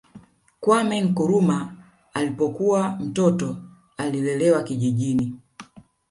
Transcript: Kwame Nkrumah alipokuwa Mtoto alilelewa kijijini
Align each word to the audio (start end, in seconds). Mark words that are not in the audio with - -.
Kwame 0.59 1.01
Nkrumah 1.01 1.73
alipokuwa 2.13 2.95
Mtoto 2.99 3.57
alilelewa 3.97 4.63
kijijini 4.63 5.35